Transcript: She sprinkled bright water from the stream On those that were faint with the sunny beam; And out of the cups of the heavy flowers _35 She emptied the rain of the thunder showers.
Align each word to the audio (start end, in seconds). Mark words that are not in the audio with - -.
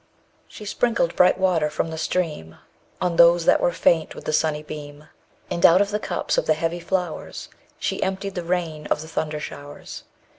She 0.47 0.65
sprinkled 0.65 1.15
bright 1.15 1.37
water 1.37 1.69
from 1.69 1.91
the 1.91 1.97
stream 1.99 2.55
On 2.99 3.17
those 3.17 3.45
that 3.45 3.61
were 3.61 3.71
faint 3.71 4.15
with 4.15 4.25
the 4.25 4.33
sunny 4.33 4.63
beam; 4.63 5.09
And 5.51 5.63
out 5.63 5.79
of 5.79 5.91
the 5.91 5.99
cups 5.99 6.39
of 6.39 6.47
the 6.47 6.55
heavy 6.55 6.79
flowers 6.79 7.49
_35 7.75 7.75
She 7.77 8.01
emptied 8.01 8.33
the 8.33 8.43
rain 8.43 8.87
of 8.87 9.03
the 9.03 9.07
thunder 9.07 9.39
showers. 9.39 10.01